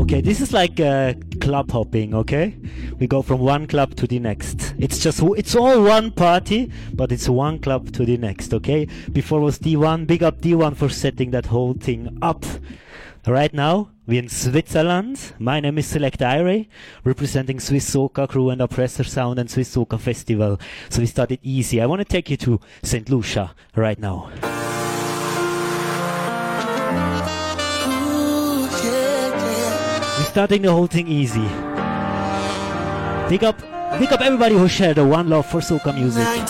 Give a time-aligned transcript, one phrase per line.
[0.00, 2.56] Okay, this is like uh, club hopping, okay?
[2.98, 4.74] We go from one club to the next.
[4.78, 8.86] It's just, it's all one party, but it's one club to the next, okay?
[9.12, 12.44] Before was D1, big up D1 for setting that whole thing up.
[13.26, 15.32] Right now, we're in Switzerland.
[15.40, 16.68] My name is Select Irie,
[17.02, 20.60] representing Swiss Soca Crew and Oppressor Sound and Swiss Soca Festival.
[20.90, 21.80] So we started easy.
[21.82, 23.10] I want to take you to St.
[23.10, 24.30] Lucia right now.
[30.18, 31.46] We're starting the whole thing easy.
[33.28, 33.58] Pick up,
[33.98, 36.24] big up everybody who shared the one love for soca music.
[36.24, 36.48] And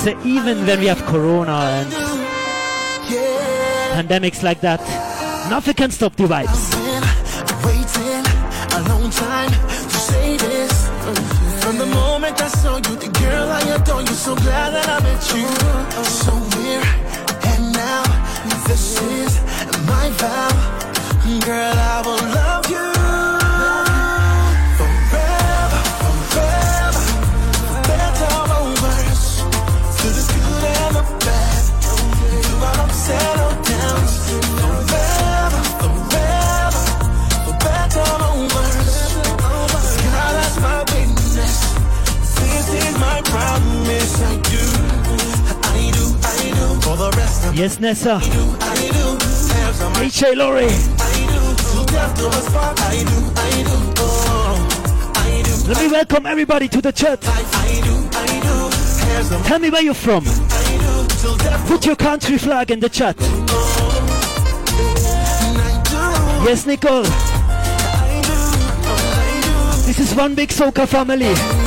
[0.00, 1.92] so even when we have Corona and
[3.94, 4.80] pandemics like that,
[5.48, 6.74] nothing can stop the vibes.
[7.64, 8.26] Waiting
[8.74, 10.88] a long time to say this.
[11.62, 14.98] From the moment I saw you, the girl I adore you, so glad that I
[15.00, 15.46] met you.
[16.02, 16.32] So
[17.52, 18.02] and now
[18.66, 19.38] this is
[19.86, 20.93] my vow.
[47.54, 48.16] Yes, Nessa.
[48.16, 49.04] I do, I do.
[50.10, 51.13] HA Laurie.
[55.66, 57.20] Let me welcome everybody to the chat.
[59.46, 60.24] Tell me where you're from.
[61.66, 63.16] Put your country flag in the chat.
[66.44, 67.04] Yes, Nicole.
[69.86, 71.63] This is one big soca family.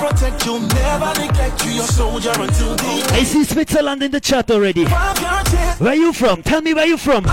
[0.00, 1.72] Protect you, never neglect you.
[1.72, 4.84] Your soldier until the I see Switzerland in the chat already.
[4.84, 5.80] end of your chest.
[5.80, 6.42] Where you from?
[6.42, 7.24] Tell me where you from.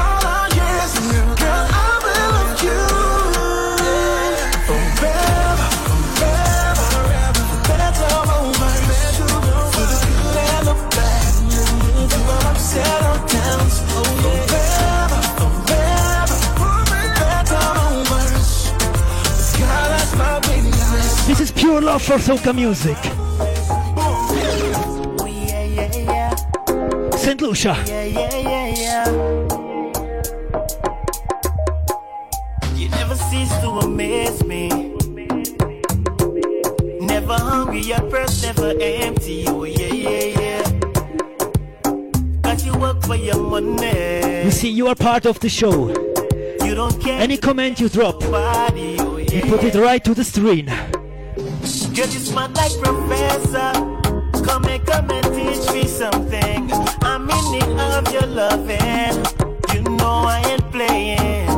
[21.82, 22.98] Love for soca music.
[27.18, 27.42] St.
[27.42, 27.76] Lucia.
[27.86, 29.06] yeah, yeah, yeah, yeah.
[32.76, 34.70] You never cease to amaze me.
[37.00, 39.46] Never hungry, your purse never empty.
[39.48, 40.64] Oh yeah, yeah, yeah.
[42.42, 44.44] Cause you work for your money.
[44.46, 45.90] You see, you are part of the show.
[46.66, 48.16] You don't care Any comment you drop.
[48.24, 49.42] Oh yeah.
[49.46, 50.72] put it right to the screen.
[51.98, 53.72] Girl, you smart like professor.
[54.46, 56.70] Come and come and teach me something.
[57.02, 59.26] I'm in need of your loving.
[59.74, 61.57] You know I ain't playing.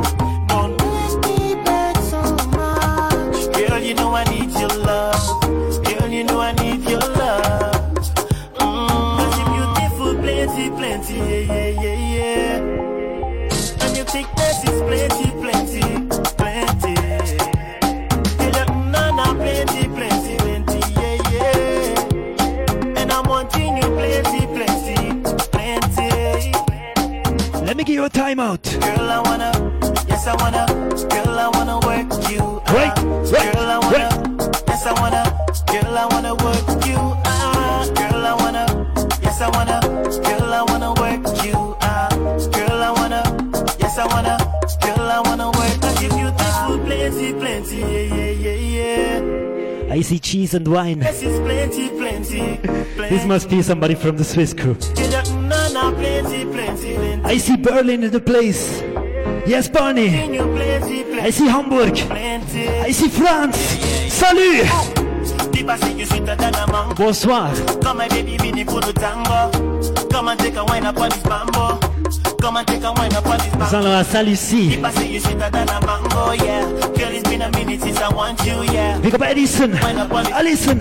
[28.40, 28.80] Me give you a timeout.
[28.82, 29.52] Girl, I wanna,
[30.08, 30.66] yes, I wanna,
[31.10, 32.42] girl, I wanna work you.
[32.42, 32.70] out.
[32.72, 34.10] Right, right, girl, I wanna,
[34.68, 35.24] yes, I wanna,
[35.68, 36.98] girl, I wanna work you.
[37.26, 37.96] out.
[37.96, 38.66] Girl, I wanna,
[39.22, 41.76] yes, I wanna, girl, I wanna work you.
[41.82, 42.52] out.
[42.54, 43.24] Girl, I wanna,
[43.80, 44.38] yes, I wanna,
[44.82, 45.84] girl, I wanna work.
[45.84, 49.94] I give you beautiful, plenty, plenty, yeah, yeah, yeah, yeah.
[49.94, 51.00] I see cheese and wine.
[53.10, 54.78] This must be somebody from the Swiss crew.
[57.30, 58.82] I see Berlin in the place.
[59.46, 60.10] Yes, Barney.
[61.22, 61.96] I see Hamburg.
[62.10, 63.56] I see France.
[64.12, 64.66] Salut.
[66.98, 67.54] Bonsoir.
[67.84, 69.52] Come my baby, me the food tango.
[70.10, 71.78] Come and take a wine up on this bamboo.
[72.42, 74.70] Come and take a wine up on this Nous allons à Saint-Lucie.
[74.70, 76.66] People say you sweeter than a mango, yeah.
[76.98, 78.98] Girl, it's been a minute since I want you, yeah.
[79.02, 79.76] Big up Edison.
[80.34, 80.80] Alison.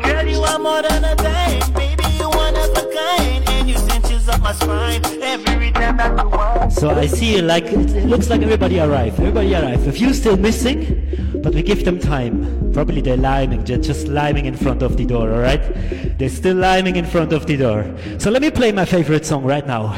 [0.00, 1.60] Girl, you are more than a dime.
[1.74, 3.47] Baby, you one of a kind.
[6.70, 9.18] So I see like it looks like everybody arrived.
[9.18, 9.86] Everybody arrived.
[9.88, 12.72] A few still missing, but we give them time.
[12.72, 15.62] Probably they're liming, they're just liming in front of the door, alright?
[16.18, 17.84] They're still liming in front of the door.
[18.18, 19.92] So let me play my favorite song right now.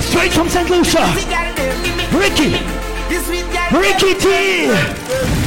[0.00, 0.70] Straight from St.
[0.70, 1.04] Lucia.
[2.16, 2.56] Ricky.
[3.72, 5.43] Ricky T.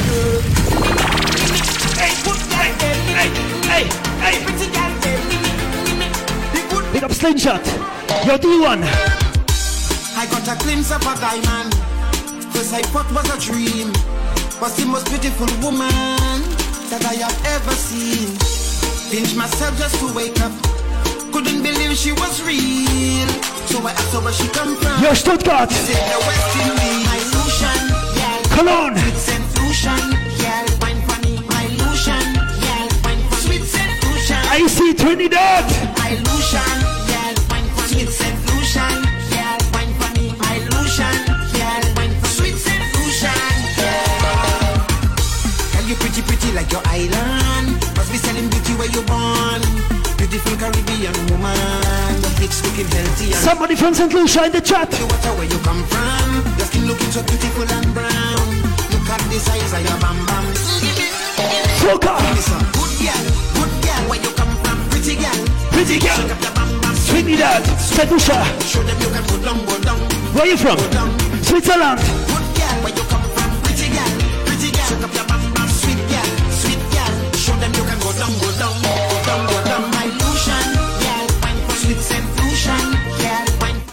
[6.98, 7.64] Big up Slingshot.
[8.26, 8.82] Your D1.
[10.18, 11.70] I got a glimpse of a diamond.
[12.74, 13.94] I thought was a dream.
[14.60, 15.94] Was the most beautiful woman
[16.90, 18.34] that I have ever seen.
[19.14, 20.50] Pinch myself just to wake up.
[21.30, 23.30] Couldn't believe she was real.
[23.70, 24.98] So I asked her where she come from.
[25.00, 25.70] Your Stuttgart.
[25.70, 27.06] She said the West Indies.
[27.06, 27.80] My Lucian,
[28.18, 28.42] yeah.
[28.58, 28.98] Cologne.
[29.14, 30.02] Saint Lucian,
[30.42, 30.66] yeah.
[30.82, 31.14] Wine for.
[31.46, 32.26] My Lucian,
[32.58, 32.90] yeah.
[33.06, 34.42] Wine for Sweet Saint Lucian.
[34.50, 35.62] IC Trinidad.
[35.94, 36.56] My Lucian, yeah.
[36.58, 36.87] Wine for
[37.88, 38.04] Sweet
[39.32, 39.56] yeah.
[39.72, 40.36] Wine for me.
[40.36, 41.16] My Lucian,
[41.56, 41.80] yeah.
[41.96, 43.32] Wine for Sweet Saint Lucian,
[43.80, 44.84] yeah.
[45.72, 47.80] Girl, you pretty, pretty like your island.
[47.96, 49.64] Must be selling beauty where you born.
[50.20, 52.12] Beautiful Caribbean woman.
[52.20, 54.12] Your hips looking healthy Somebody from St.
[54.12, 54.90] Lucia in the chat.
[54.90, 56.44] the water where you come from.
[56.60, 58.44] Your skin looking so beautiful and brown.
[58.92, 60.44] Look at the size of your bam bam.
[61.80, 63.24] Good girl,
[63.56, 64.02] good girl.
[64.12, 65.40] Where you come from, pretty girl.
[65.72, 66.57] Pretty girl.
[67.18, 67.64] Trinidad.
[67.80, 68.08] St.
[68.62, 69.98] Show them you can go down, go down.
[70.34, 70.78] Where you from?
[71.42, 71.98] Switzerland.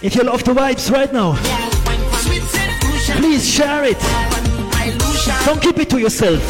[0.04, 1.34] If you love the vibes right now,
[3.18, 3.98] please share it.
[5.46, 6.42] Don't keep it to yourself.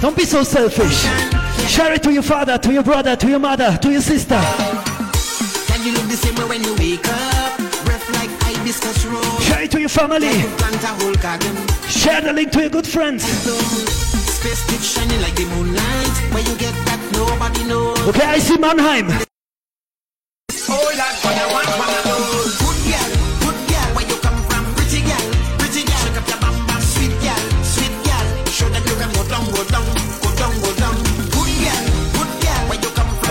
[0.00, 1.35] Don't be so selfish.
[1.68, 4.40] Share it to your father, to your brother, to your mother, to your sister.
[5.66, 7.58] Can you look the same way when you wake up?
[7.84, 9.44] Breath like hibiscus rose.
[9.44, 10.28] Share it to your family.
[10.28, 11.56] You plant a whole garden.
[11.88, 13.24] Share the link to your good friends.
[13.24, 16.32] Space stick shining like the moonlight.
[16.32, 17.98] Where you get that nobody knows.
[18.08, 19.08] Okay, I see Mannheim.
[20.68, 20.96] Oh,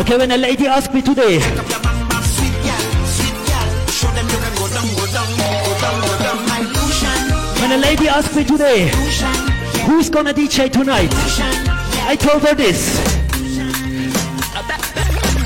[0.06, 1.40] Okay, when a lady asked me today,
[7.60, 8.92] when a lady asked me today,
[9.88, 11.10] who's gonna DJ tonight?
[12.06, 13.00] I told her this.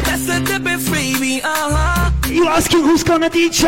[0.05, 3.63] Bäst är det bäst baby, aha You asking who's gonna DJ?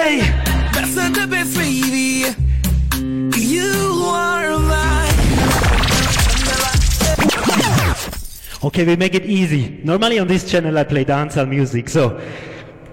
[8.63, 9.81] Okay, we make it easy.
[9.83, 12.09] Normally on this channel I play dancehall music, so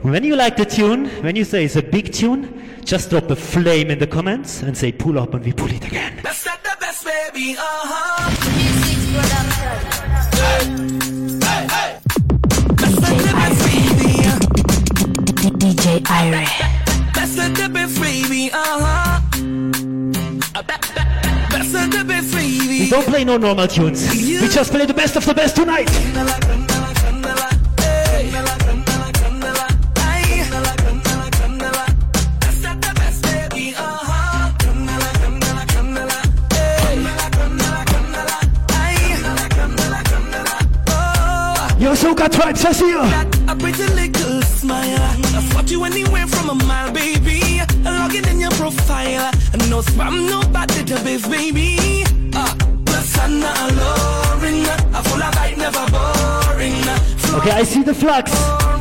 [0.01, 3.37] when you like the tune, when you say it's a big tune, just drop a
[3.37, 6.21] flame in the comments and say pull up and we pull it again.
[6.23, 8.31] Bäst är det bäst baby, aha
[12.77, 14.13] Bäst är det bäst baby
[15.67, 16.49] DJ Ire.
[17.15, 19.08] Bäst är det bäst baby, aha
[22.89, 24.09] don't play no normal tunes.
[24.11, 25.89] We just play the best of the best tonight.
[42.69, 43.01] See you.
[43.01, 45.01] A pretty little smile.
[45.01, 47.63] I you anywhere from a mile, baby.
[47.83, 49.33] Log in your profile.
[49.71, 50.69] No spam, no bad
[51.29, 52.08] baby.
[57.39, 58.33] Okay, I see the flags.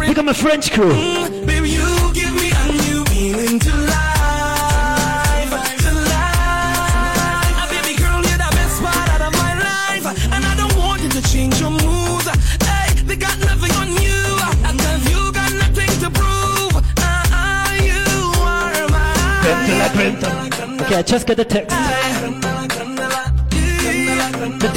[0.07, 0.91] Look at my French crew.
[0.91, 5.51] Mm, baby, you give me a new meaning to life.
[5.85, 7.69] To life.
[7.69, 10.05] Baby girl, you're the best part out of my life.
[10.33, 12.27] And I don't want you to change your moves.
[12.65, 14.23] Hey, they got nothing on you.
[14.65, 16.75] And you got nothing to prove.
[16.97, 18.03] Uh-uh, you
[18.41, 20.81] are mine.
[20.81, 21.75] Okay, I just get the text.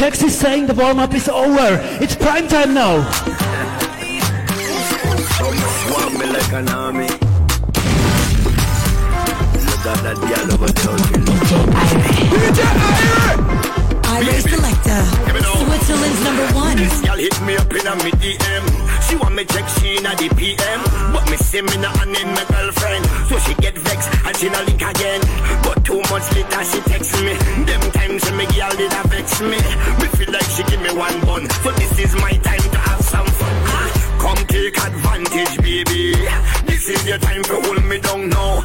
[0.00, 1.78] The text is saying the warm up is over.
[2.00, 3.04] It's prime time now.
[5.90, 7.04] Walk me like an army.
[7.04, 7.20] Look
[9.84, 10.96] at that girl over there.
[14.08, 15.04] Ire Selector.
[15.66, 16.76] Switzerland's number one.
[16.78, 18.79] This girl hit me up in a me DM.
[19.10, 20.80] She want me check she in a the PM.
[21.12, 23.04] But me see me not in my girlfriend.
[23.26, 25.20] So she get vexed and she not link again.
[25.66, 27.34] But two months later she text me.
[27.66, 29.58] Them times me girl did vex me.
[29.98, 31.50] Me feel like she give me one bun.
[31.66, 32.79] So this is my time to
[34.30, 34.46] have some fun.
[34.46, 36.14] Come take advantage, baby.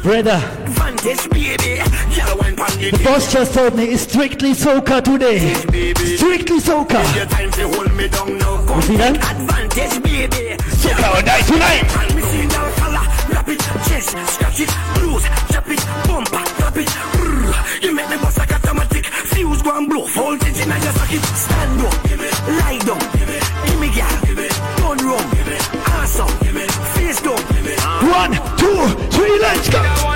[0.02, 1.82] Brother, Advantage, baby.
[2.14, 5.38] Girl, the the boss just told me it's strictly soca today.
[5.70, 6.16] baby.
[6.16, 7.02] Strictly soca.
[7.16, 8.64] Your time to hold me down now.
[8.66, 9.16] Come see that?
[9.16, 10.56] advantage, baby.
[10.78, 12.14] Soca all night tonight.
[12.14, 13.04] Me see your color,
[13.34, 16.88] rap it, chest, scratch it, blues, chop it, bumper, tap it.
[17.18, 17.82] Brrr.
[17.82, 19.06] You make me bust like automatic.
[19.06, 21.22] Fuse go and blow, voltage in your socket.
[21.34, 21.94] Stand up,
[22.62, 23.02] lie down,
[23.66, 24.20] give me gal,
[24.78, 25.35] turn round,
[26.06, 27.36] face down.
[28.08, 30.15] One, two, three, let's go.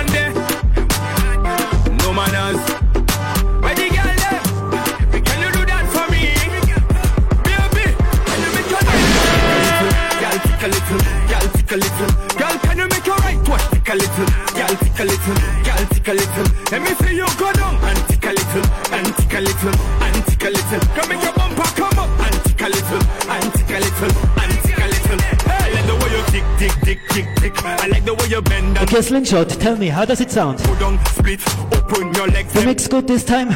[29.01, 30.59] Bend and Slingshot, tell me, how does it sound?
[30.59, 31.41] Split,
[31.75, 32.53] open your legs.
[32.53, 33.49] The mix good this time?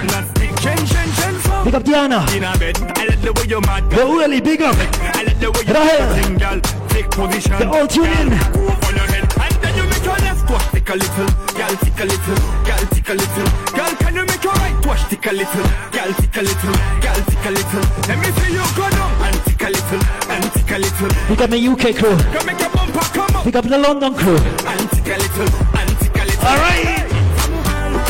[1.64, 2.25] Big up Diana.
[2.60, 4.16] Bed, the way you mad, The girl.
[4.16, 4.75] Willie, big up.
[4.75, 6.62] I the way you Rahel.
[6.96, 8.30] Take all tune in.
[8.30, 11.28] Girl, Go on your head, and then you make your left twist, tick a little.
[11.54, 12.38] Girl, tick a little.
[12.66, 13.48] Girl, tick a little.
[13.75, 15.66] Girl, can you make your right twist, tick a little?
[15.92, 16.75] Girl, tick a little.
[17.02, 17.84] Girl, tick a little.
[18.08, 21.10] Let me see you go down and tick a little, and tick a little.
[21.30, 22.16] Big up my UK crew.
[22.34, 24.38] Come make your bumper come up Big up the London crew.
[24.38, 26.45] and tick a little, and tick a little.
[26.45, 27.05] All right.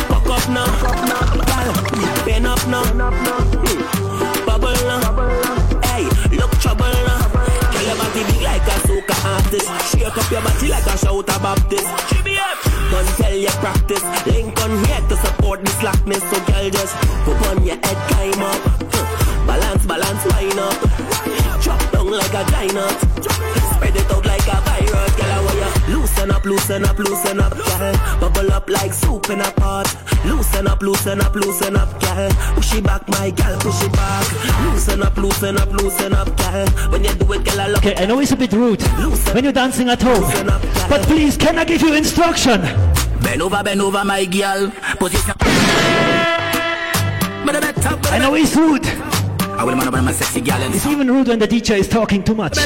[0.07, 0.65] Fuck up now.
[2.25, 2.83] Bend up now,
[4.45, 5.03] bubble now.
[5.83, 7.27] Hey, look trouble now.
[7.71, 9.69] Girl, your body big like a soca artist.
[9.91, 11.87] Shake up your body like a shouter Baptist.
[12.09, 14.03] GBF, don't tell you practice.
[14.25, 16.23] Link on here to support the slackness.
[16.31, 18.61] So girl, just put on your head, climb up.
[19.45, 21.61] Balance, balance, wind up.
[21.61, 23.14] Drop down like a giant.
[26.55, 27.95] Loosen up, loosen up, girl.
[28.19, 29.87] Bubble up like soup in a pot.
[30.25, 32.29] Loosen up, loosen up, loosen up, girl.
[32.55, 34.25] Push it back, my girl, push it back.
[34.63, 36.67] Loosen up, loosen up, loosen up, girl.
[36.91, 38.81] When you do it, girl, I love Okay, I know it's a bit rude
[39.33, 40.23] when you're dancing at home.
[40.89, 42.61] But please, can I give you instruction?
[43.21, 44.71] Bend over, bend over, my girl.
[44.97, 45.35] Position.
[47.45, 48.85] Better bet up, I know it's rude.
[48.85, 52.23] I will man up my sexy and It's even rude when the teacher is talking
[52.23, 52.57] too much.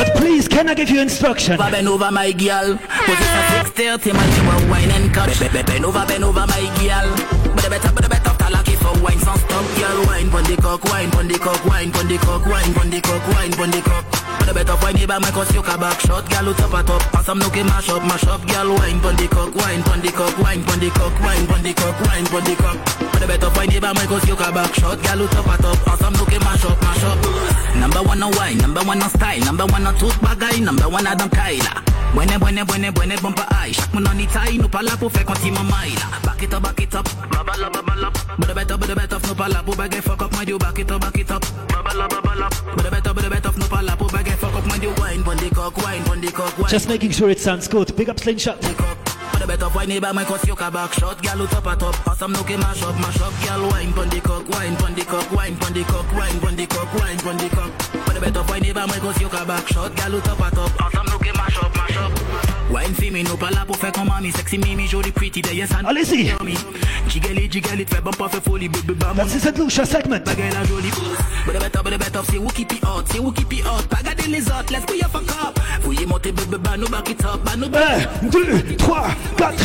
[0.00, 1.58] But please, can I give you instruction?
[1.58, 2.80] Bend over, my girl.
[2.80, 5.28] Position six thirty, man, you a wine and cut.
[5.36, 7.12] Be- be- Bend over, bend over, my girl.
[7.52, 10.00] Better bet up, better bet up, talaki for wine, some stop, girl.
[10.08, 12.98] Wine, pon the cock, wine, pon the cock, wine, pon the cock, wine, pon the
[13.04, 14.04] cock, wine, pon the cock.
[14.40, 16.88] Better bet up, wine, neighbor, my cause you can back shot, girl, out up, at
[16.88, 17.14] up.
[17.20, 18.72] And some nookie mash up, mash up, girl.
[18.80, 21.74] Wine, pon the cock, wine, pon the cock, wine, pon the cock, wine, pon the
[21.76, 22.78] cock, wine, pon the cock.
[23.12, 25.64] Better bet up, wine, neighbor, my cause you can back shot, girl, out up, at
[25.68, 25.76] up.
[25.92, 27.49] And some nookie mash up, mash up.
[27.78, 31.06] Number one on wine, number one on style, number one on tooth bagay, number one
[31.06, 31.82] Adam Kyla.
[32.12, 33.72] Buene, buene, buene, buene, bumper eye.
[33.94, 35.94] En Italie, nous pas là pour faire quand il m'en maille.
[36.24, 37.08] Back it up, back it up.
[37.30, 38.10] Babala, babala.
[38.38, 40.90] But better, but better, nous pas là pour baguer fuck up, my you back it
[40.90, 41.44] up, back it up.
[41.68, 42.48] Babala, babala.
[42.76, 45.54] But better, but better, nous pas là pour baguer fuck up, my you wine, the
[45.54, 46.68] cock, wine, the cock, wine.
[46.68, 47.94] Just making sure it sounds good.
[47.96, 48.60] Big up Slingshot.
[48.60, 49.09] the cock.
[49.32, 52.06] But better, wine, neighbor, my cause you can back shot, girl, out up, at up.
[52.06, 55.32] Awesome, no mash up, mash up, girl, wine, pon the cock, wine, pon the cock,
[55.32, 57.72] wine, pon the cock, wine, pon the cock, wine, pon the cock.
[58.06, 60.80] But better, wine, neighbor, my cause you can back shot, girl, out up, at up.
[60.80, 62.49] Awesome, no mash up, mash up.
[62.70, 65.68] Wine for me, no pas là pour faire comme mamie Sexy mimi, jolie pretty, d'ailleurs
[65.68, 66.32] ça Allez-y.
[67.08, 69.58] Jiggle it, jiggle it, fait bon pas fait folie Bébé bam, That's the St.
[69.58, 70.20] Lucia segment.
[70.24, 70.90] Bagaille la jolie
[71.44, 73.64] But the better, but the better, c'est who keep it hot C'est who keep it
[73.66, 76.76] hot, pas garder les autres Let's go ya fuck up Fouillez monter eh, bébé, bah
[76.78, 79.56] nous back it up Bah nous back Un, eh, deux, trois, quatre.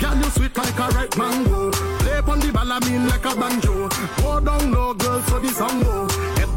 [0.00, 1.70] Girl, you sweet like a ripe mango.
[2.00, 3.88] Play on the balamin like a banjo.
[4.22, 6.06] Go down low, girl, so the song go.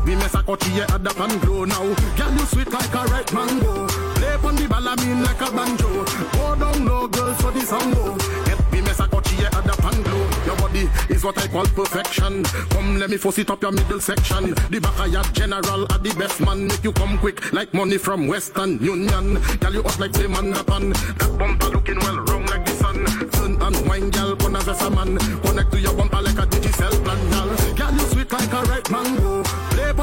[0.06, 1.84] Me mess a coachy, yeah, add up and glow now.
[2.18, 3.88] Girl, you sweet like a ripe mango.
[3.88, 6.04] Play on the balamin like a banjo.
[6.34, 8.18] Go down low, girl, so the song go.
[8.46, 10.30] Help me mess a add up and glow.
[10.46, 12.44] Your body is what I call perfection.
[12.44, 14.54] Come, let me force it up your middle section.
[14.70, 16.68] The back of your general are the best man.
[16.68, 19.42] Make you come quick like money from Western Union.
[19.60, 20.90] Girl, you up like say man upon.
[20.90, 23.06] That bumper looking well round like the sun.
[23.32, 25.18] Turn and wine, girl, gonna a man.
[25.42, 27.76] Connect to your bumper like a digicel plan, girl.
[27.76, 29.44] Girl, you sweet like a ripe mango.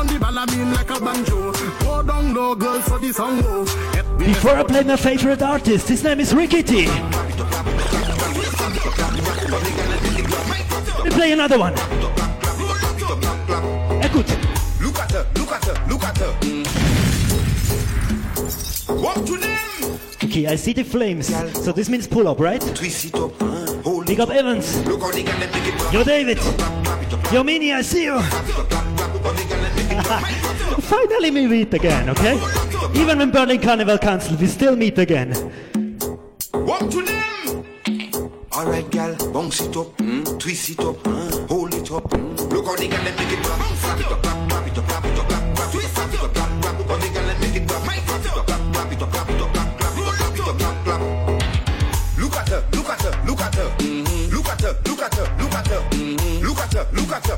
[0.00, 1.52] Play on the balamin like a banjo.
[1.84, 3.64] Go down low, girl, so the song oh.
[3.92, 4.18] go.
[4.18, 6.86] Before I play my favorite artist, his name is Ricky T.
[6.86, 7.04] Let
[11.04, 11.74] me play another one.
[14.00, 14.30] Écoute.
[14.80, 16.32] Look at her, look at her, look at her.
[18.94, 19.58] Walk to them.
[20.24, 21.26] Okay, I see the flames.
[21.62, 22.62] So this means pull up, right?
[22.74, 23.38] Twist it up,
[23.84, 24.82] hold Big up Evans.
[24.86, 25.92] Look how they gonna pick it.
[25.92, 26.38] Yo, David.
[26.38, 28.20] Clap it up, Yo, Mini, I see you.
[29.90, 30.80] They.
[30.82, 32.34] Finally, we meet again, okay?
[32.94, 35.32] Even when Berlin Carnival cancelled, we still meet again.
[36.54, 37.16] Walk to them.
[38.52, 42.10] Alright, gal, bounce it up, mm, twist it up, mm, hold it up.
[42.10, 42.50] Mm.
[42.52, 44.86] Look how the gal let make it clap, clap it up, clap, clap it up,
[44.86, 45.20] clap clap,
[45.54, 46.78] clap clap clap, clap.
[46.78, 49.28] Look how the gal let make it clap, clap clap, clap clap clap, clap clap
[49.28, 51.00] clap, clap.
[52.40, 54.34] At her, look at her, look at her, mm-hmm.
[54.34, 56.46] look at her, look at her, look at her, mm-hmm.
[56.46, 57.36] look at her, look at her,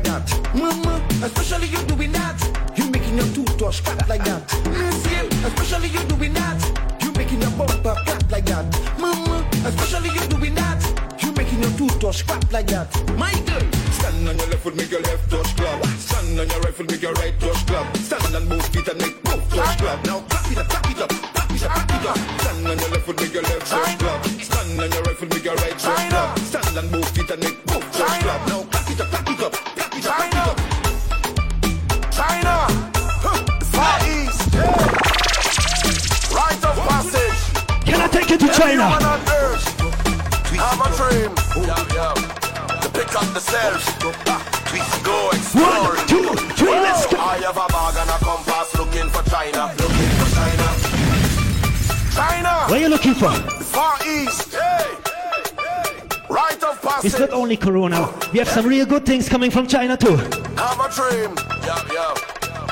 [0.00, 1.02] like that, mama.
[1.22, 2.38] Especially you doing that,
[2.76, 5.16] you making your toothbrush clap like that, Missy.
[5.46, 6.58] Especially you doing that,
[7.02, 8.64] you making your bumper clap like that,
[8.98, 9.44] mama.
[9.64, 10.80] Especially you doing that,
[11.22, 12.88] you making your toothbrush clap like that,
[13.18, 13.66] my girl.
[13.92, 15.84] Stand on your left foot, make your left touch clap.
[15.98, 17.96] Stand on your right foot, make your right touch clap.
[17.96, 20.04] Stand on both feet and make both touch clap.
[20.06, 22.18] Now clap it up, clap it up, clap it up, clap it up.
[22.40, 24.09] Stand on your left foot, make your left touch clap.
[38.70, 38.84] China?
[38.84, 41.34] on a dream.
[41.34, 44.10] To pick up the self, go
[45.26, 46.06] One, exploring.
[46.06, 47.18] two, three, let's go.
[47.18, 50.66] I have a bag and a compass looking for China, looking for China.
[52.14, 53.30] China, Where are you looking for?
[53.64, 54.54] Far East,
[56.28, 58.08] right of It's not only Corona.
[58.32, 60.16] We have some real good things coming from China too.
[60.16, 61.34] Have a dream,
[61.64, 62.14] yeah, yeah.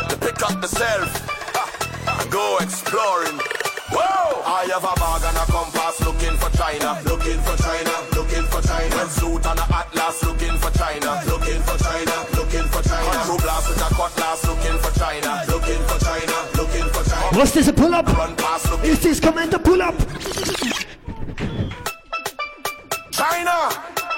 [0.08, 3.57] To pick up the self, go exploring.
[3.90, 4.42] Whoa!
[4.44, 8.60] I have a bag and a compass looking for China, looking for China, looking for
[8.60, 8.96] China.
[8.96, 13.10] Red suit and a atlas looking for China, looking for China, looking for China.
[13.16, 17.38] Control blast with a cutlass looking for China, looking for China, looking for China.
[17.38, 18.06] Was this a pull up?
[18.36, 19.96] Past Is this commander pull up?
[23.10, 23.56] China,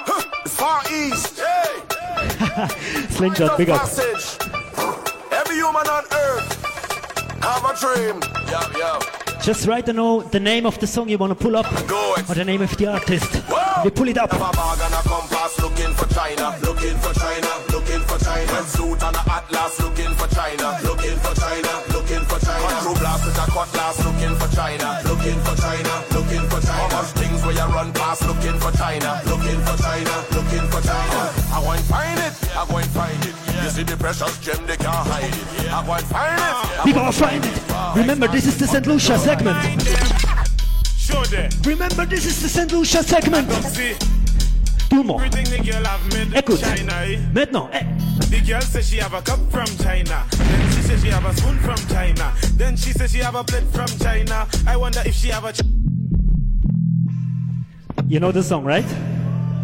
[0.05, 1.39] huh, it's far east.
[1.39, 3.07] Hey.
[3.09, 3.81] Slingshot, big up.
[3.81, 4.37] Passage.
[5.31, 6.61] Every human on earth
[7.41, 8.21] have a dream.
[8.49, 9.20] Yeah, yeah.
[9.41, 11.65] Just write the, no, the name of the song you want to pull up
[12.29, 13.25] or the name of the artist.
[13.49, 13.83] Whoa.
[13.83, 14.31] We pull it up.
[14.31, 18.53] Have a bag and a compass looking for China, looking for China, looking for China.
[18.53, 22.69] Red suit and a atlas looking for China, looking for China, looking for China.
[22.69, 26.77] Control blast with a cutlass looking for China, looking for China, looking for China.
[26.77, 30.81] How much things where you run past looking for China, looking for China, looking for
[30.85, 31.19] China.
[31.49, 33.40] I want find it, I want find it.
[33.63, 35.71] You see the precious gem they can't hide it.
[35.71, 36.79] I want find it.
[36.79, 37.61] I We gotta find it.
[37.95, 38.85] Remember, this is the St.
[38.87, 39.57] Lucia segment.
[40.97, 41.49] Show them.
[41.65, 42.71] Remember, this is the St.
[42.71, 43.51] Lucia segment.
[43.65, 43.95] See,
[44.89, 45.21] Tout le monde.
[45.21, 46.59] everything the girl have made Écoute.
[46.59, 46.93] China.
[47.05, 47.17] eh?
[47.33, 47.83] Maintenant, eh,
[48.29, 50.23] The girl says she have a cup from China.
[50.31, 52.33] Then she says she have a spoon from China.
[52.57, 54.47] Then she says she have a plate from China.
[54.67, 55.53] I wonder if she have a.
[55.53, 55.61] Ch-
[58.07, 58.85] you know the song, right?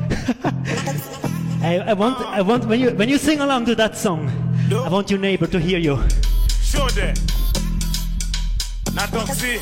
[1.61, 4.29] I, I want, I want when you when you sing along to that song,
[4.71, 5.97] I want your neighbor to hear you.
[6.61, 7.15] Show them.
[8.93, 9.59] Not see.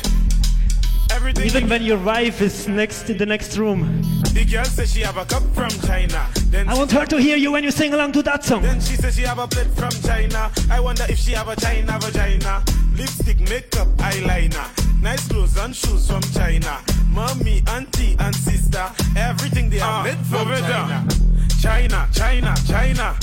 [1.10, 4.02] Everything Even when your wife is next in the next room,
[4.34, 6.26] the girl says she have a cup from China.
[6.50, 8.62] Then I want her to hear you when you sing along to that song.
[8.62, 10.50] Then she says she have a plate from China.
[10.70, 12.62] I wonder if she have a China vagina.
[12.94, 14.68] Lipstick, makeup, eyeliner.
[15.02, 16.80] Nice clothes and shoes from China.
[17.10, 18.90] Mommy, auntie, and sister.
[19.16, 21.25] Everything they are ah, made from China.
[21.66, 23.16] China, China, China.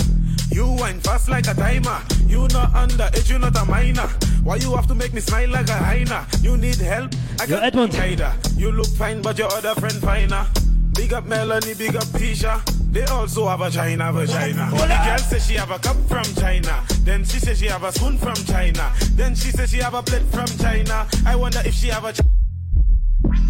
[0.52, 2.00] You wine fast like a timer.
[2.28, 4.08] You not underage, you not a minor.
[4.44, 6.28] Why you have to make me smile like a hyena?
[6.42, 7.14] You need help?
[7.40, 7.94] I Yo, got Edmund.
[7.94, 8.34] Hater.
[8.58, 10.46] You look fine, but your other friend finer.
[10.94, 12.62] Big up Melanie, big up Tisha.
[12.92, 14.70] They also have a China vagina.
[14.72, 16.84] The girl says she have a cup from China.
[17.06, 18.92] Then she says she have a spoon from China.
[19.16, 21.08] Then she says she have a plate from China.
[21.26, 22.12] I wonder if she have a.
[22.12, 22.20] Ch-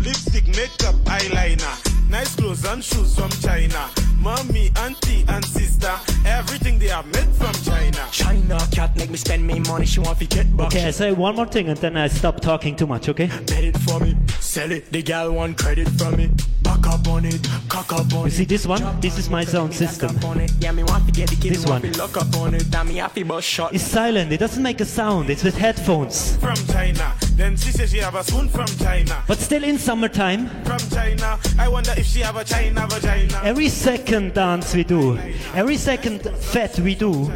[0.06, 2.10] Lipstick, makeup, eyeliner.
[2.12, 3.90] Nice clothes and shoes from China.
[4.24, 5.92] Mommy, auntie, and sister.
[6.26, 8.08] Everything they are made from China.
[8.12, 9.86] China cat make me spend me money.
[9.86, 10.68] She want to get back.
[10.68, 13.28] Okay, I say one more thing and then I stop talking too much, okay?
[13.28, 14.90] Bet it for me, sell it.
[14.94, 16.30] The gal want credit from me.
[16.62, 18.82] Back up on it, cock up on You see this one?
[19.02, 20.16] This is my sound system.
[20.16, 20.52] Lock up on it.
[20.62, 21.52] Yeah, me want to the kid.
[21.52, 21.92] This me want one.
[21.92, 22.72] to lock up on it.
[22.72, 23.74] Damn me happy shot.
[23.76, 26.38] It's silent, it doesn't make a sound, it's with headphones.
[26.38, 27.14] From China.
[27.36, 29.22] Then she says she have a spoon from China.
[29.28, 31.40] But still in summertime, From China.
[31.60, 33.42] I wonder if she have a China vagina.
[33.44, 35.18] every second dance we do,
[35.56, 37.32] every second fete we do,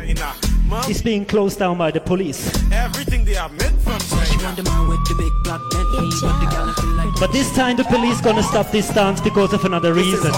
[0.87, 2.53] is being closed down by the police.
[2.71, 4.53] everything they are made from China.
[4.55, 7.77] the man with the big black Bentley, but the gal feel like But this time
[7.77, 10.31] the police gonna stop this dance because of another reason.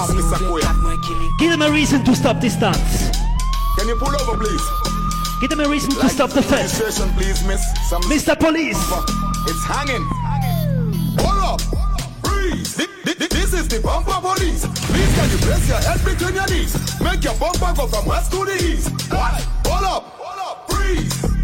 [1.40, 3.12] Give them a reason to stop this dance.
[3.78, 4.64] Can you pull over, please?
[5.42, 6.72] Give them a reason to stop the fete.
[6.72, 7.62] Registration, please, miss.
[7.90, 8.40] Some Mr.
[8.40, 8.80] Police!
[9.48, 10.08] It's hanging.
[13.70, 14.66] The bumper police.
[14.66, 17.02] Please can you place your head between your knees?
[17.02, 18.90] Make your bumper go from west to the east.
[19.12, 19.42] What?
[19.66, 20.04] Hold up.
[20.18, 20.72] Hold up.
[20.72, 21.39] Freeze.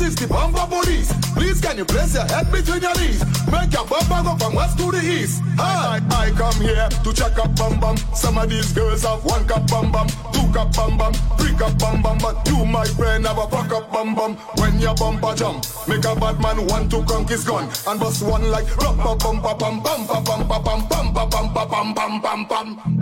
[0.00, 1.12] This is the bumper police.
[1.36, 3.20] Please can you place your head between your knees?
[3.52, 5.42] Make your bumper go from west to the east.
[5.58, 7.98] I, I come here to check up bum bum.
[8.16, 11.78] Some of these girls have one cup bum bum, two cup bum bum, three cup
[11.78, 12.16] bum bum.
[12.16, 14.36] But you, my friend, have a fuck up bum bum.
[14.56, 18.24] When your bumper jump, make a bad man want to conk his gun and bust
[18.24, 22.46] one like rumpa bumpa bum bum bum bum bum bum bum bum bum bum bum
[22.48, 23.00] bum.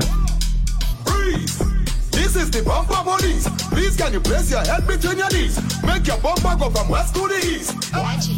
[1.05, 1.68] Breeze.
[2.29, 3.49] This is the bumper police.
[3.73, 5.57] Please can you place your head between your knees?
[5.83, 7.73] Make your bumper go from west to the east.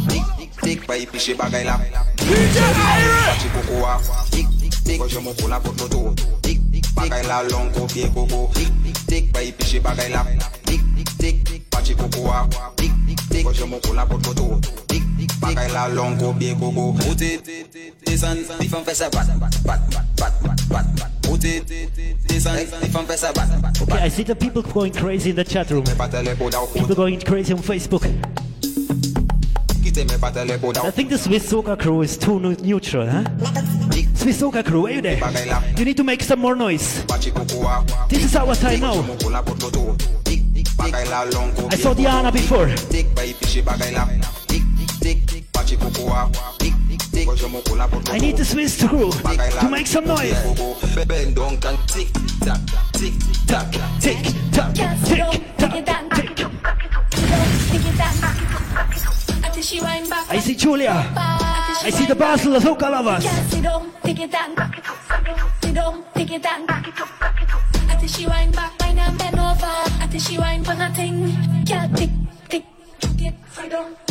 [0.07, 1.75] Dik, dik, dik pa ipishe bagay la.
[2.15, 3.35] DJ Ire!
[3.35, 3.99] Pachi koko wa.
[4.31, 4.95] Dik, dik, dik.
[4.95, 6.15] Kojo mo kula pot no to.
[6.39, 6.95] Dik, dik, dik.
[6.95, 8.47] Bagay la long ko fie koko.
[8.55, 9.33] Dik, dik, dik.
[9.33, 10.23] Pa ipishe bagay la.
[10.63, 11.69] Dik, dik, dik.
[11.69, 12.47] Pachi koko wa.
[12.79, 13.43] Dik, dik, dik.
[13.43, 14.47] Kojo mo kula pot no to.
[14.87, 15.31] Dik, dik, dik.
[15.43, 16.95] Bagay la long ko fie koko.
[17.11, 17.43] Ote,
[18.07, 19.83] desan, bifan fese bat, bat, bat,
[20.15, 21.10] bat, bat, bat, bat.
[21.41, 21.65] Ote
[22.27, 23.49] Desan Di fan fè sa bat
[23.81, 25.83] Okay, I see the people going crazy in the chat room.
[25.83, 28.03] People going crazy on Facebook.
[29.81, 33.23] Kite me batele ko da I think the Swiss Soca crew is too neutral, huh?
[34.13, 35.17] Swiss Soca crew, are you there?
[35.77, 37.03] You need to make some more noise.
[37.05, 39.01] Pachi koko a This is our time now.
[39.01, 42.69] Jemo pou la pot moto Tic tic bagay la long ko I saw Diana before.
[47.27, 50.33] I need to switch through to make some noise.
[51.07, 51.35] Bend
[51.87, 52.09] tick
[52.93, 53.13] tick
[53.99, 54.41] tick tick.
[60.29, 61.11] I see Julia.
[61.15, 63.25] I see the Basel of Hoka lovers.
[68.07, 69.91] She back, and bend over.
[70.19, 71.35] She for nothing.
[71.65, 72.09] Tick,
[72.49, 72.65] tick,
[73.17, 74.10] tick, freedom.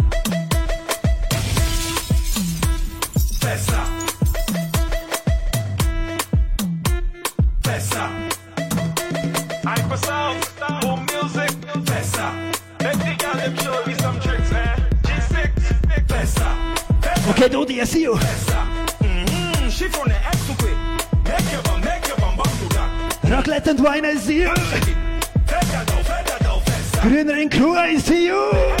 [11.21, 14.75] Music, girl them show some tricks, eh?
[15.03, 15.51] G6,
[16.07, 17.29] Fessa.
[17.29, 18.13] Okay, Dodi, I see you.
[18.13, 19.69] Mm-hmm.
[19.69, 20.77] She from the X to quit.
[21.25, 22.89] Make your bum, make your bum bum to that.
[23.23, 24.49] Raclette and wine, I see you.
[24.49, 27.01] Fessa down, fessa down, Fessa.
[27.01, 28.80] Grüner in crew, I see you.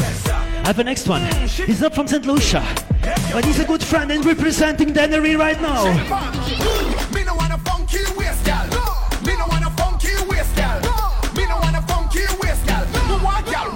[0.63, 1.21] I have a next one.
[1.47, 2.23] He's not from St.
[2.25, 2.63] Lucia,
[3.33, 5.83] but he's a good friend and representing Dennery right now.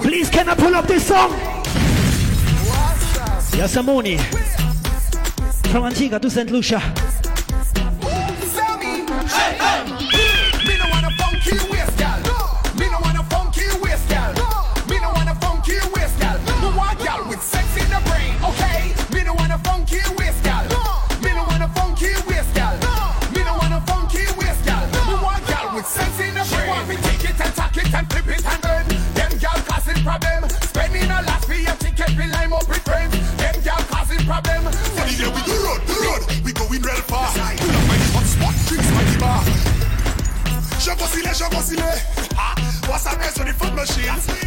[0.02, 1.32] Please, can I pull up this song?
[3.58, 4.20] Yasamuni
[5.72, 6.52] from Antigua to St.
[6.52, 7.05] Lucia.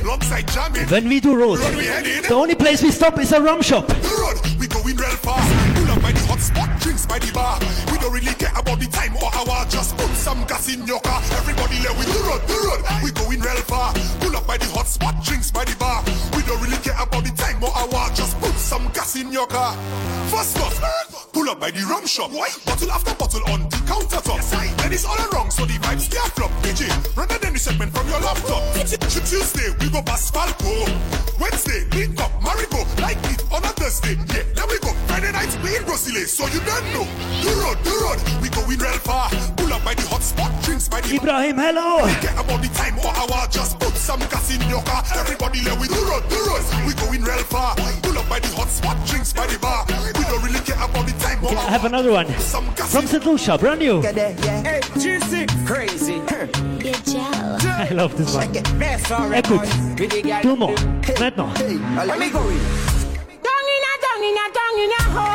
[0.09, 3.87] When we do road, Road we the only place we stop is a rum shop.
[3.89, 5.77] The road, we going real fast.
[5.77, 7.61] Pull up by the hot spot, drinks by the bar.
[7.93, 9.69] We don't really care about the time or hour.
[9.69, 11.21] Just put some gas in your car.
[11.37, 12.81] Everybody let we the road, the road.
[13.05, 13.93] We going real far.
[14.25, 16.03] Pull up by the hot spot, drinks by the bar.
[16.33, 18.09] We don't really care about the time or hour.
[18.17, 19.77] Just put some gas in your car.
[20.33, 20.81] First off,
[21.33, 22.33] pull up by the rum shop.
[22.33, 22.49] Why?
[22.65, 23.68] Bottle after bottle on
[24.07, 24.77] the countertop.
[24.79, 26.51] Then it's all wrong, so the vibes stay flop.
[26.63, 28.63] DJ, run the any segment from your laptop.
[28.75, 30.87] Tuesday, we go past Falco.
[31.41, 32.87] Wednesday, link up, Marigot.
[33.01, 34.15] Like it on a Thursday.
[34.35, 35.08] Yeah, there we go.
[35.39, 37.07] Friday night, we in Brasile, so you don't know.
[37.43, 39.31] The road, the road, we going real far.
[39.57, 42.07] Pull up by the hot spot, drinks by by the Ibrahim, hello.
[42.21, 45.05] Get about the time for hour, just put some gas in your car.
[45.15, 46.63] Everybody let we do run, do run.
[46.87, 47.77] We going real far.
[48.03, 49.87] Pull up by the hot spot, drinks by the bar.
[50.19, 52.27] We don't really care about the time for Okay, I have another one.
[52.27, 53.25] From St.
[53.25, 54.03] Lucia, brand new.
[54.03, 56.19] Hey, G6, crazy.
[57.79, 58.53] I love this one.
[59.35, 59.69] Écoute,
[60.43, 60.81] tout le monde,
[61.21, 61.51] maintenant.
[62.07, 62.59] Let me go in.
[63.47, 65.28] Down in a, down in a, down in a hole.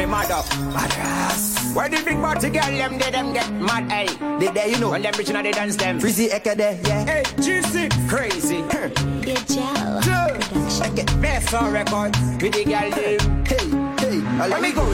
[0.00, 0.48] Me mad up.
[0.72, 1.74] Mad ass.
[1.74, 4.06] Where the big party girl, them, they them get mad, hey.
[4.38, 4.90] They there, you know.
[4.90, 6.00] When them reaching out, they dance them.
[6.00, 7.04] Frizzy Eka there, yeah.
[7.04, 8.62] Hey, G6, crazy.
[9.22, 10.00] Get gel.
[10.78, 12.16] Check it, best on record.
[12.40, 13.44] With the girl, them.
[13.46, 14.84] Hey, hey, let me go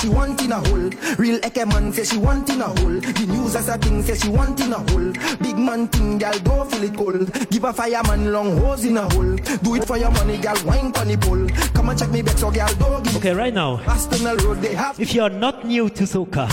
[0.00, 0.90] she want in a hole.
[1.18, 3.00] Real Eke man say she want in a hole.
[3.00, 5.12] The news as a thing say she want in a hole.
[5.40, 7.50] Big man thing, gal don't feel it cold.
[7.50, 9.36] Give a fireman long hose in a hole.
[9.36, 11.46] Do it for your money, gal wine on the pole.
[11.74, 14.98] Come and check me back so gal don't Okay, right now, Road they have.
[15.00, 16.48] if you're not new to soca,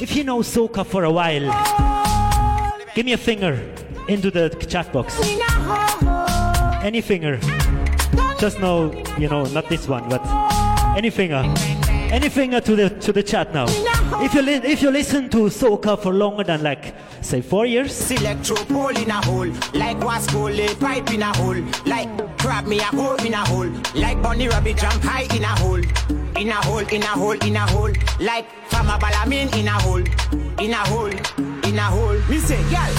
[0.00, 1.46] if you know soca for a while,
[2.94, 3.54] give me a finger
[4.08, 5.18] into the chat box.
[6.84, 7.38] Any finger.
[8.38, 10.20] Just know, you know, not this one, but
[10.96, 11.42] any finger.
[12.12, 13.64] Any finger to the to the chat now.
[14.22, 18.10] If you li- if you listen to soca for longer than like say four years,
[18.10, 22.80] Electro pole in a hole, like Wasco lay pipe in a hole, like crab me
[22.80, 25.80] a hole in a hole, like bunny rabbit jump high in a hole,
[26.36, 30.04] in a hole, in a hole, in a hole, like Fama Balamin in a hole,
[30.62, 31.16] in a hole,
[31.66, 32.20] in a hole.
[32.28, 32.92] Me say, girl,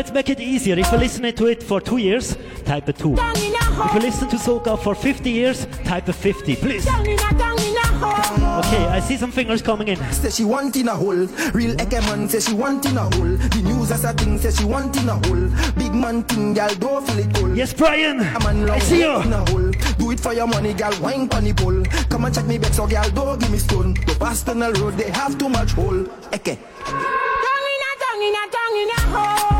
[0.00, 0.78] let's make it easier.
[0.78, 2.34] If you listen to it for two years,
[2.64, 3.16] type a two.
[3.18, 6.86] If you listen to soca for 50 years, type a 50, please.
[6.86, 8.60] Down in a, down in a hole.
[8.60, 9.98] Okay, I see some fingers coming in.
[10.10, 11.26] Say she want in a hole.
[11.52, 13.36] Real Eke man say she want in a hole.
[13.36, 15.46] The news as a thing say she want in a hole.
[15.76, 17.54] Big man thing, gal don't feel it cold.
[17.54, 18.20] Yes, Brian.
[18.20, 19.20] A man long I see you.
[19.20, 19.70] in a hole.
[19.98, 21.84] Do it for your money, gal wine on the pole.
[22.08, 23.92] Come and check me back so gal don't give me stone.
[24.06, 26.06] The Boston road they have too much hole.
[26.32, 26.56] Eke.
[27.44, 29.59] Down in a, down in a, down in a hole.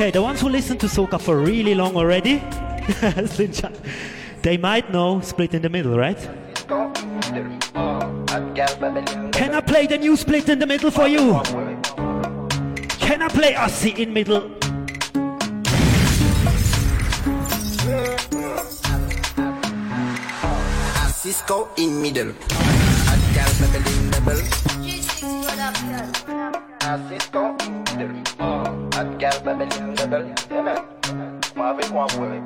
[0.00, 2.40] Okay, the ones who listen to soca for really long already,
[4.42, 6.16] they might know Split in the Middle, right?
[9.30, 11.42] Can I play the new Split in the Middle for you?
[12.96, 14.48] Can I play Aussie in middle?
[21.12, 22.32] Cisco in middle.
[23.04, 23.52] Hot girl.
[27.10, 27.69] Cisco in middle.
[29.20, 30.34] Hot girl bubbling bubble.
[30.50, 31.40] Yeah, man.
[31.54, 32.40] Moi avec moi, ouais.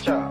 [0.00, 0.30] Ciao.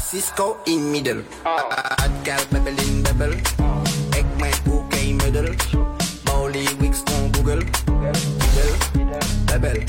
[0.00, 1.24] Cisco in middle.
[1.44, 3.34] Hot girl bubbling bubble.
[4.14, 5.56] Ek my bouquet middle.
[6.24, 7.64] Bowley Wix on Google.
[7.98, 8.74] Middle.
[9.50, 9.82] Bubble.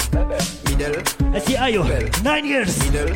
[0.66, 0.98] Middle.
[1.36, 1.86] I see Ayo,
[2.24, 2.74] nine years.
[2.90, 3.16] Middle.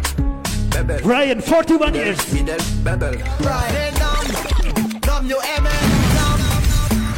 [0.70, 1.00] Bubble.
[1.02, 2.32] Brian, 41 years.
[2.32, 2.60] Middle.
[2.84, 3.18] Bubble.
[3.42, 4.00] Right,
[5.30, 5.76] numb, numb you aimé,
[6.18, 6.42] numb,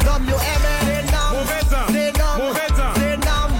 [0.04, 2.98] numb you aimé, they numb, Mauvais numb, Mauvais temps.
[2.98, 3.52] they numb.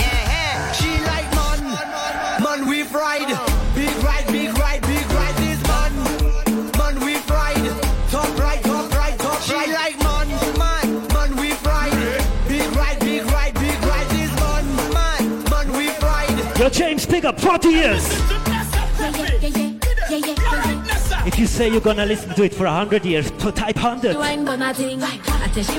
[0.00, 0.72] Yeah, yeah.
[0.72, 3.28] She like man, man we fried,
[3.74, 5.92] big ride, big ride, big ride this man,
[6.78, 7.56] man we fried,
[8.10, 9.40] top right, top right, top.
[9.42, 11.92] She like man, man, man we fried,
[12.48, 16.58] big ride, big ride, big ride this man, man, man we fried.
[16.58, 18.27] Yo, James, pick up 40 years.
[21.28, 24.16] If you say you're gonna listen to it for 100 years, to type 100.
[24.16, 25.02] wine for nothing.
[25.02, 25.78] I tell she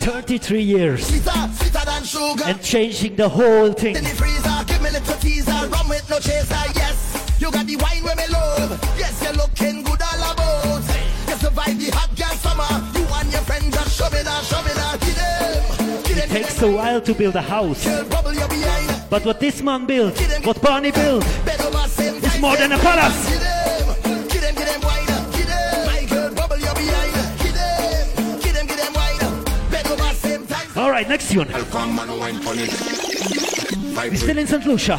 [0.00, 1.08] 33 years
[2.44, 3.94] and changing the whole thing.
[7.38, 8.96] You got the wine me love.
[8.98, 10.82] Yes, you're looking good all about.
[11.28, 12.68] You survive the hot girl summer.
[12.98, 13.42] You and your
[15.14, 15.64] them.
[16.18, 17.84] It takes a while to build a house.
[19.08, 23.39] But what this man built, what Barney built, is more than a palace.
[31.00, 31.48] All right, next one.
[33.96, 34.66] We're still in St.
[34.66, 34.98] Lucia.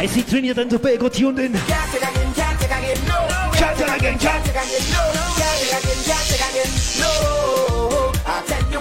[0.00, 1.52] I see Trinidad and Tobago tuned in.
[1.52, 3.18] Can't take again, can't take again, no.
[3.52, 5.02] Can't take again, can't take again, no.
[5.36, 8.12] Can't take again, can't take again, no.
[8.24, 8.80] I tell you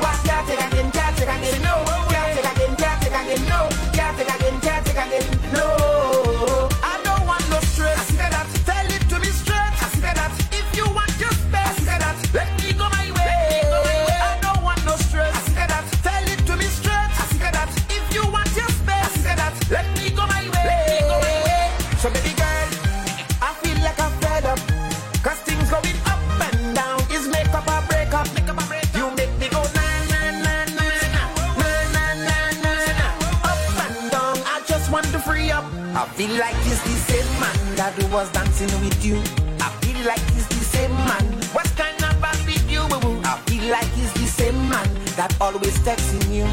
[37.99, 39.17] man was dancing with you.
[39.59, 41.25] I feel like it's the same man.
[41.53, 42.81] What kind of you?
[42.87, 43.21] boo-boo?
[43.23, 46.47] I feel like it's the same man that always texting you.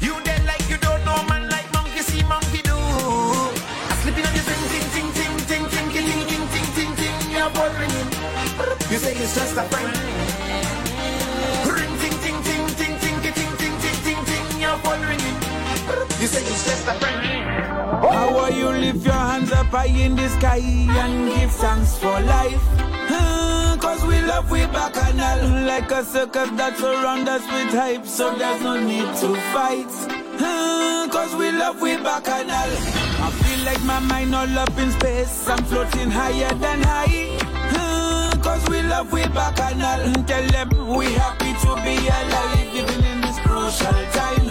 [0.00, 2.76] You dead like you don't know man like monkey see monkey do.
[2.76, 7.16] I'm slipping on your ting ting ting ting ting ting ting ting ting ting ting.
[7.32, 8.02] You're bothering me.
[8.90, 9.92] You say it's just a friend.
[11.74, 14.46] Ring ting ting ting ting ting ting ting ting ting ting.
[14.62, 15.32] You're bothering me.
[16.20, 17.18] You say it's just a friend.
[17.98, 18.68] How are you
[19.04, 19.17] your hands
[19.68, 22.62] up high in the sky and give thanks for life?
[23.10, 28.06] Hmm, Cause we love we bacchanal Like a circus that surround us with hype.
[28.06, 29.90] So there's no need to fight.
[30.40, 32.70] Hmm, Cause we love we bacchanal
[33.20, 35.48] I feel like my mind all up in space.
[35.48, 37.38] I'm floating higher than high.
[37.72, 43.20] Hmm, Cause we love we bacchanal Tell them we happy to be alive Even in
[43.20, 44.47] this crucial time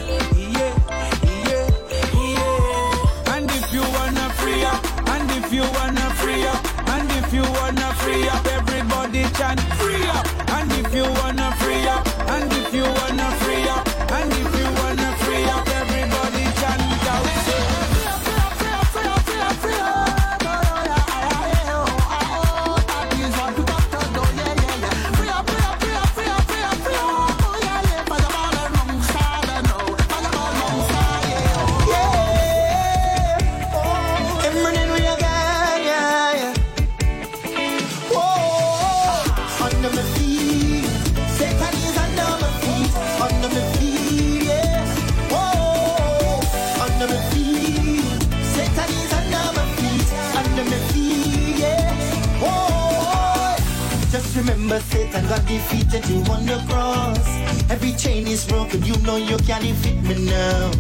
[55.18, 57.28] Satan got defeated you on the cross.
[57.72, 60.72] Every chain is broken, you know you can't defeat me now.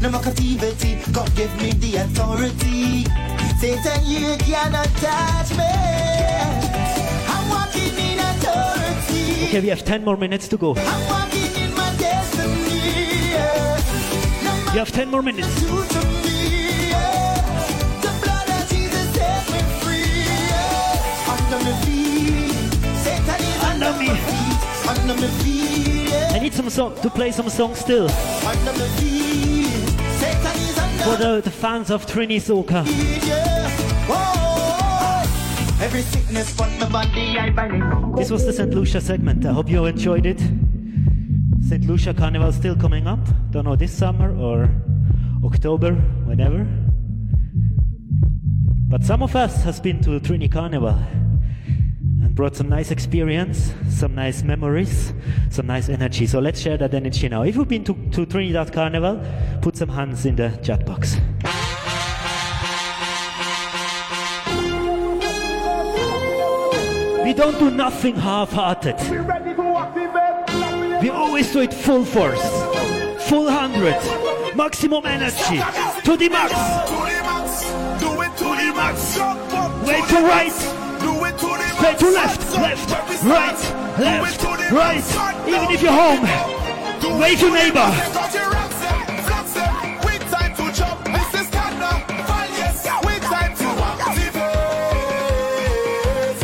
[0.00, 3.04] No more captivity, God gave me the authority.
[3.60, 5.72] Satan, you cannot touch me.
[7.34, 9.48] I'm walking in authority.
[9.48, 10.74] Okay, we have 10 more minutes to go.
[10.74, 13.34] I'm walking in my destiny.
[14.72, 15.54] You have 10 more minutes.
[15.60, 15.66] To
[16.24, 17.34] me, yeah.
[21.50, 22.01] The
[26.34, 28.08] I need some song to play some songs still
[31.02, 32.84] for the, the fans of Trini Soca.
[38.16, 38.72] This was the St.
[38.72, 39.44] Lucia segment.
[39.44, 40.40] I hope you enjoyed it.
[41.68, 41.84] St.
[41.86, 43.18] Lucia Carnival still coming up.
[43.50, 44.68] Don't know this summer or
[45.44, 45.94] October,
[46.24, 46.66] whenever.
[48.88, 50.98] But some of us has been to Trini Carnival
[52.34, 55.12] brought some nice experience, some nice memories,
[55.50, 56.26] some nice energy.
[56.26, 57.42] So let's share that energy now.
[57.42, 59.22] If you've been to, to Trinidad Carnival,
[59.60, 61.16] put some hands in the chat box.
[67.24, 68.96] We don't do nothing half-hearted.
[71.02, 72.42] We always do it full force,
[73.28, 73.96] full hundred,
[74.56, 75.60] maximum energy,
[76.04, 76.52] to the max.
[78.00, 79.18] Do it to the max.
[79.86, 80.52] Way to right,
[81.84, 82.90] it to left, left,
[83.24, 85.48] right, left, right.
[85.48, 86.22] Even if you're home,
[87.20, 87.90] wave your neighbor.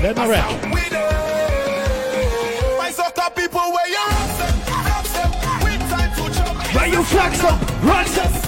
[0.03, 0.69] Let my rap.
[6.75, 8.48] Where you flex up, rise up.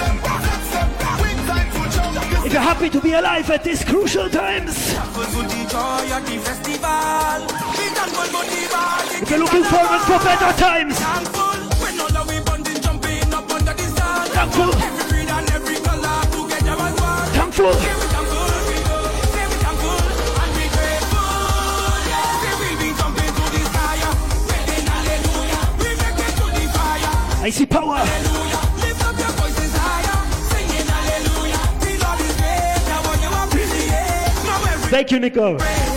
[2.51, 4.75] if you're happy to be alive at these crucial times,
[9.21, 10.99] if you're looking forward for better times,
[14.35, 14.73] thankful,
[17.31, 17.71] thankful.
[27.43, 28.30] I see power.
[34.91, 35.90] Thank you, Nico.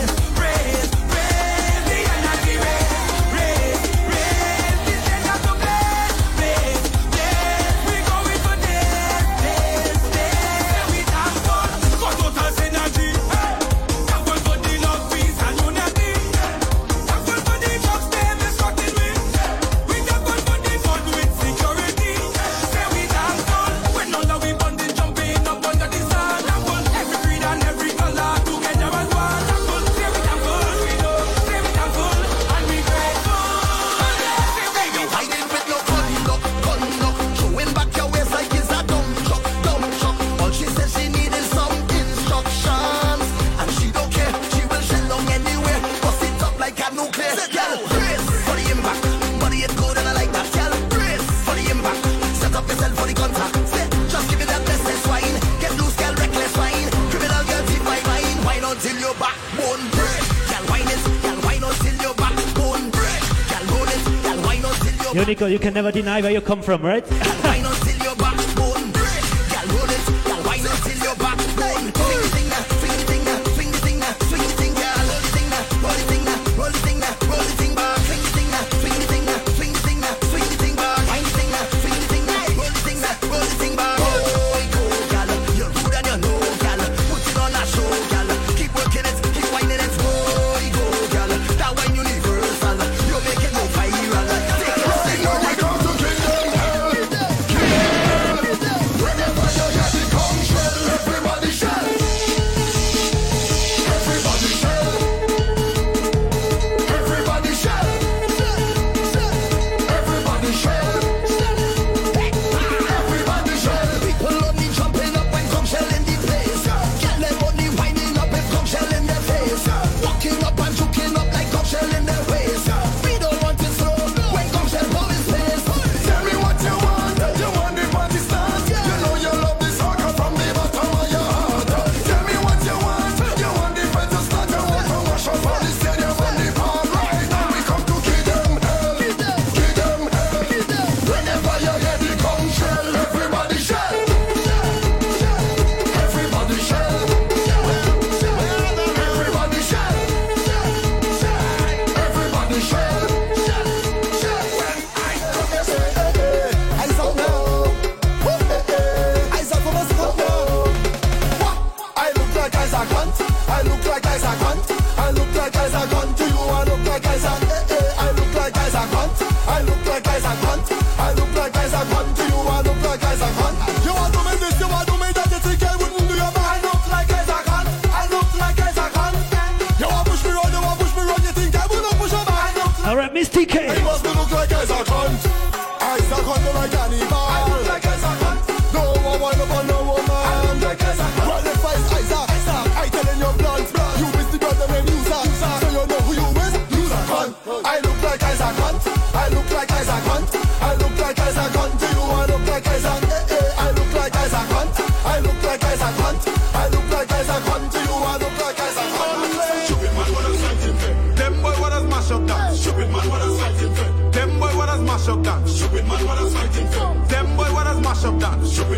[65.44, 67.33] Nico, you can never deny where you come from, right?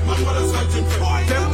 [0.07, 1.45] That's what I'm searching.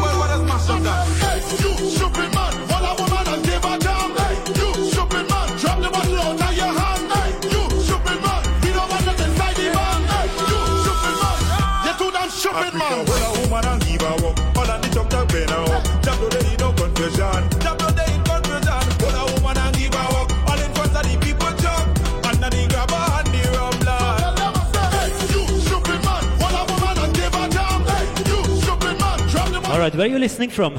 [29.82, 30.74] Alright, where are you listening from?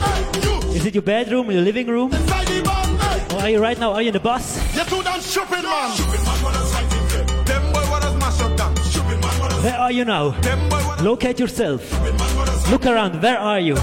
[0.72, 2.14] Is it your bedroom, your living room?
[2.14, 3.92] Or are you right now?
[3.92, 4.58] Are you in the bus?
[9.62, 10.34] Where are you now?
[11.02, 11.82] Locate yourself.
[12.72, 13.76] Look around, where are you?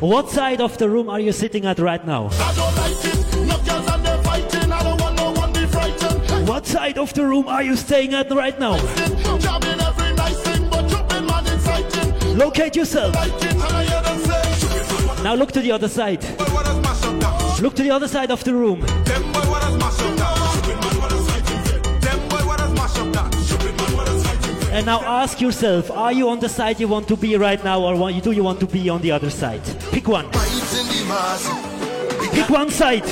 [0.00, 2.28] What side of the room are you sitting at right now?
[6.44, 8.76] What side of the room are you staying at right now?
[12.36, 13.45] Locate yourself.
[15.26, 16.22] Now look to the other side.
[17.60, 18.80] Look to the other side of the room.
[24.70, 27.80] And now ask yourself, are you on the side you want to be right now
[27.80, 29.62] or do you want to be on the other side?
[29.90, 30.30] Pick one.
[32.30, 33.06] Pick one side.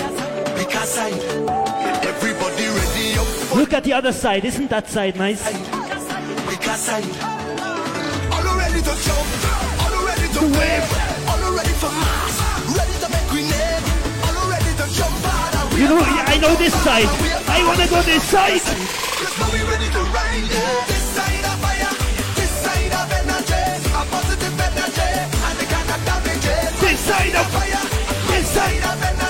[3.57, 4.45] Look at the other side.
[4.45, 5.43] Isn't that side nice?
[10.41, 11.04] Wave.
[15.85, 17.05] You know, I know this side.
[17.47, 18.55] I wanna go this side.
[18.55, 18.65] This
[21.13, 21.93] side of fire.
[22.35, 23.63] This side of energy.
[23.93, 25.13] A positive energy.
[25.45, 26.01] And the kind of.
[26.81, 27.85] This side of fire.
[28.33, 29.24] This side of energy.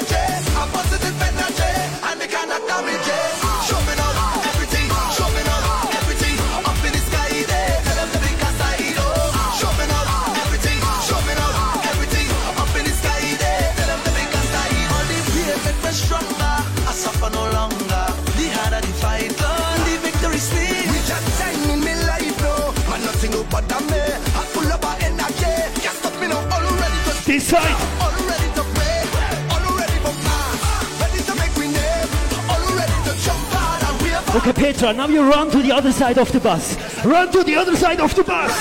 [34.83, 36.77] Now you run to the other side of the bus.
[37.05, 38.53] Run to the other side of the bus.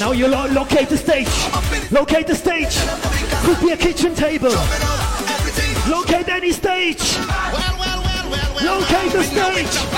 [0.00, 1.28] Now you lo- locate the stage.
[1.90, 2.76] Locate the stage.
[3.44, 4.52] Could be a kitchen table.
[5.88, 7.18] Locate any stage.
[8.62, 9.97] Locate the stage.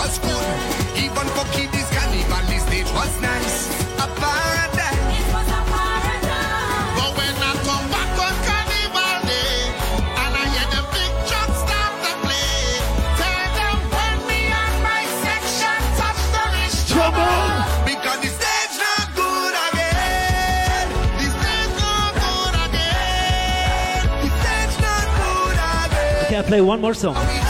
[0.00, 0.46] was good.
[0.96, 1.88] Even for kiddies,
[2.96, 3.56] was nice.
[4.00, 4.96] A paradise.
[5.18, 6.88] It was a paradise.
[6.96, 9.56] But when I come back on carnival day,
[10.22, 11.12] and I hear the big
[11.62, 12.80] start to play,
[13.20, 17.68] tell them when me and my section touch the rich trouble.
[26.50, 27.14] Play one more song.
[27.16, 27.49] Oh,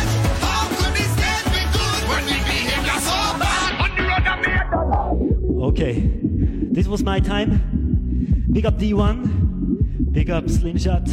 [5.71, 8.45] Okay, this was my time.
[8.51, 11.05] Big up D1, big up Slingshot,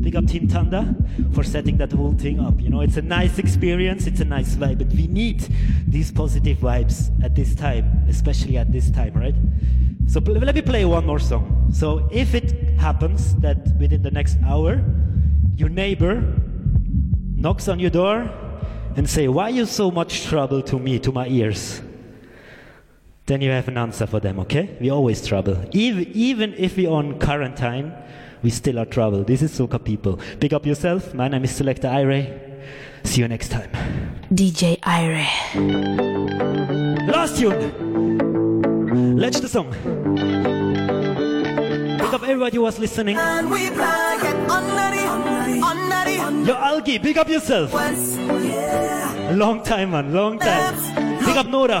[0.00, 0.94] big up Team Tanda
[1.32, 2.60] for setting that whole thing up.
[2.60, 5.40] You know, it's a nice experience, it's a nice vibe, But we need
[5.88, 9.34] these positive vibes at this time, especially at this time, right?
[10.06, 11.70] So pl- let me play one more song.
[11.72, 14.84] So if it happens that within the next hour,
[15.56, 16.22] your neighbor
[17.34, 18.30] knocks on your door
[18.94, 21.82] and say, why you so much trouble to me, to my ears?
[23.30, 24.76] Then you have an answer for them, okay?
[24.80, 25.56] We always trouble.
[25.70, 27.92] Even, even if we on quarantine,
[28.42, 29.22] we still are trouble.
[29.22, 30.18] This is Soca people.
[30.40, 31.14] Pick up yourself.
[31.14, 32.40] My name is Selector Ire.
[33.04, 33.70] See you next time.
[34.34, 35.28] DJ Ire.
[37.06, 39.16] Last tune.
[39.16, 39.70] Let's the song.
[42.00, 43.16] Pick up everybody who was listening.
[43.16, 45.06] And we fly it under the,
[45.62, 47.70] under the, Yo, Algie, pick up yourself.
[47.72, 49.30] yeah.
[49.36, 50.12] Long time, man.
[50.12, 50.74] Long time.
[51.24, 51.80] Pick up Nora.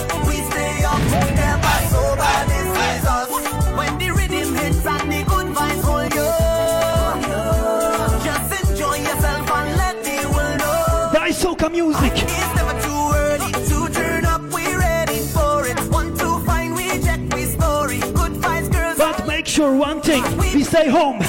[20.71, 21.19] stay home.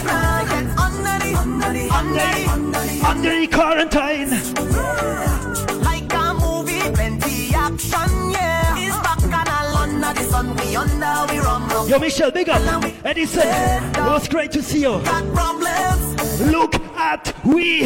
[3.04, 4.30] Under quarantine.
[5.82, 8.74] Like a movie, plenty action, yeah.
[8.78, 11.88] It's bacchanal under the sun, we under, we rum rum.
[11.88, 12.84] Yo, Michelle, big up.
[13.04, 13.48] Edison,
[13.98, 14.94] it was great to see you.
[16.56, 17.82] Look at we.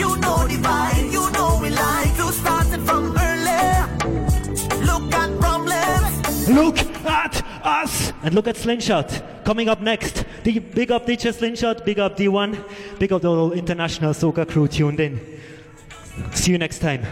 [0.00, 3.62] you know the vibe, you know we like to start it from early.
[4.84, 8.12] Look at problems, Look at us.
[8.22, 9.44] And look at Slingshot.
[9.44, 10.24] Coming up next.
[10.44, 14.68] The big up DJ Slingshot, big up D1, big up the whole international soca crew
[14.68, 15.20] tuned in.
[16.32, 17.04] See you next time.